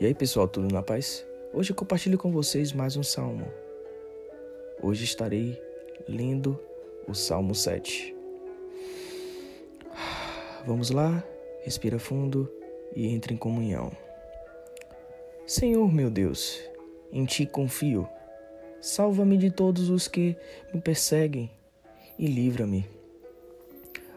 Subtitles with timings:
[0.00, 1.26] E aí, pessoal, tudo na paz?
[1.52, 3.46] Hoje eu compartilho com vocês mais um salmo.
[4.82, 5.62] Hoje estarei
[6.08, 6.58] lendo
[7.06, 8.16] o Salmo 7.
[10.66, 11.22] Vamos lá,
[11.60, 12.50] respira fundo
[12.96, 13.92] e entre em comunhão.
[15.46, 16.58] Senhor meu Deus,
[17.12, 18.08] em ti confio.
[18.80, 20.34] Salva-me de todos os que
[20.72, 21.50] me perseguem
[22.18, 22.88] e livra-me,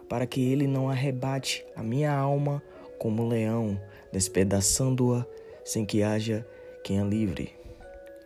[0.08, 2.64] para que ele não arrebate a minha alma
[2.98, 3.78] como leão,
[4.14, 5.28] despedaçando-a
[5.64, 6.46] sem que haja
[6.84, 7.54] quem a livre.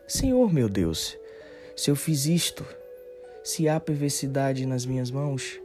[0.07, 1.17] Senhor meu Deus,
[1.75, 2.65] se eu fiz isto,
[3.43, 5.59] se há perversidade nas minhas mãos,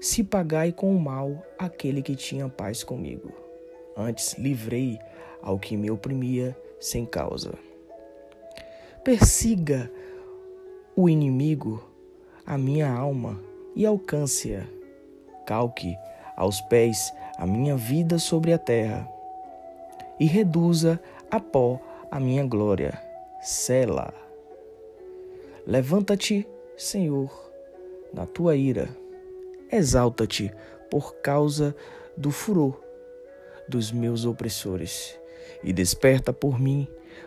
[0.00, 3.32] se pagai com o mal aquele que tinha paz comigo.
[3.96, 4.98] Antes livrei
[5.40, 7.54] ao que me oprimia sem causa.
[9.04, 9.90] Persiga
[10.96, 11.88] o inimigo
[12.44, 13.40] a minha alma
[13.74, 14.66] e alcance-a.
[15.46, 15.96] Calque
[16.36, 19.11] aos pés a minha vida sobre a terra
[20.18, 21.80] e reduza a pó
[22.10, 23.00] a minha glória.
[23.40, 24.14] Sela.
[25.66, 26.46] Levanta-te,
[26.76, 27.30] Senhor,
[28.12, 28.88] na tua ira.
[29.70, 30.52] Exalta-te
[30.90, 31.74] por causa
[32.16, 32.80] do furor
[33.68, 35.18] dos meus opressores
[35.64, 36.86] e desperta por mim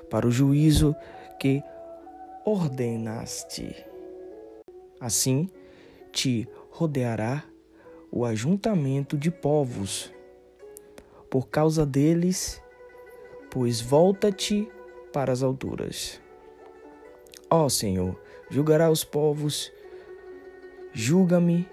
[0.09, 0.95] para o juízo
[1.39, 1.63] que
[2.45, 3.85] ordenaste.
[4.99, 5.49] Assim
[6.11, 7.43] te rodeará
[8.11, 10.13] o ajuntamento de povos.
[11.29, 12.61] Por causa deles
[13.55, 14.69] pois volta-te
[15.13, 16.19] para as alturas.
[17.49, 19.71] Ó Senhor, julgará os povos,
[20.91, 21.65] julga-me,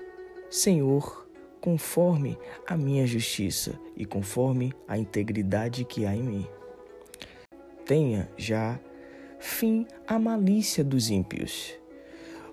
[0.49, 1.27] Senhor,
[1.61, 2.39] conforme
[2.69, 6.47] a minha justiça e conforme a integridade que há em mim.
[7.85, 8.79] Tenha já
[9.41, 11.75] fim a malícia dos ímpios,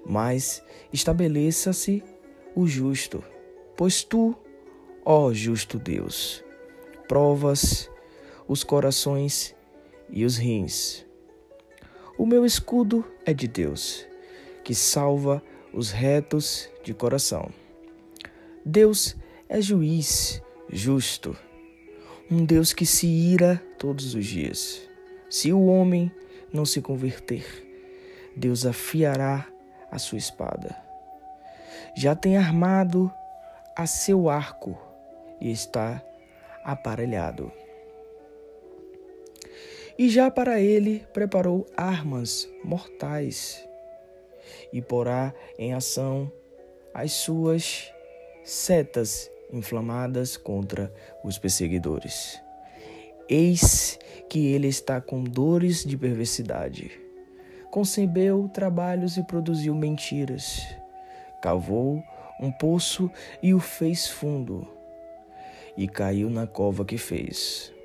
[0.04, 2.04] mas estabeleça-se
[2.56, 3.24] o justo,
[3.78, 4.36] pois tu,
[5.06, 6.44] ó justo Deus,
[7.08, 7.92] provas
[8.50, 9.56] os corações
[10.10, 11.06] e os rins.
[12.18, 14.08] O meu escudo é de Deus,
[14.64, 15.42] que salva
[15.72, 17.52] os retos de coração.
[18.66, 19.16] Deus
[19.48, 21.38] é juiz justo,
[22.30, 24.82] um Deus que se ira todos os dias.
[25.30, 26.12] Se o homem
[26.52, 27.46] não se converter,
[28.36, 29.48] Deus afiará
[29.92, 30.76] a sua espada.
[31.96, 33.12] Já tem armado
[33.76, 34.76] a seu arco
[35.40, 36.04] e está
[36.64, 37.59] aparelhado.
[40.00, 43.68] E já para ele preparou armas mortais
[44.72, 46.32] e porá em ação
[46.94, 47.92] as suas
[48.42, 50.90] setas inflamadas contra
[51.22, 52.42] os perseguidores.
[53.28, 54.00] Eis
[54.30, 56.98] que ele está com dores de perversidade.
[57.70, 60.66] Concebeu trabalhos e produziu mentiras.
[61.42, 62.02] Cavou
[62.40, 63.12] um poço
[63.44, 64.66] e o fez fundo,
[65.76, 67.78] e caiu na cova que fez.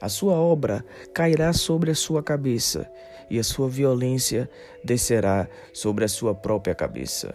[0.00, 2.90] A sua obra cairá sobre a sua cabeça,
[3.30, 4.48] e a sua violência
[4.82, 7.34] descerá sobre a sua própria cabeça.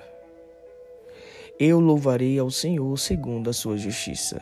[1.60, 4.42] Eu louvarei ao Senhor segundo a sua justiça,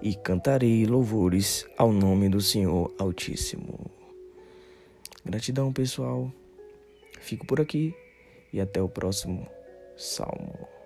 [0.00, 3.78] e cantarei louvores ao nome do Senhor Altíssimo.
[5.24, 6.32] Gratidão, pessoal.
[7.20, 7.94] Fico por aqui
[8.52, 9.46] e até o próximo
[9.96, 10.81] salmo.